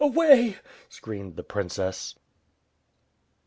[0.03, 0.55] "Away!"
[0.89, 2.15] screamed the princess.